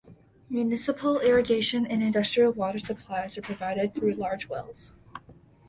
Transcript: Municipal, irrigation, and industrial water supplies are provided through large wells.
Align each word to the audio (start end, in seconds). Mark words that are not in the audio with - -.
Municipal, 0.49 1.19
irrigation, 1.19 1.85
and 1.85 2.01
industrial 2.01 2.51
water 2.53 2.79
supplies 2.79 3.37
are 3.37 3.43
provided 3.43 3.93
through 3.93 4.13
large 4.13 4.49
wells. 4.49 4.93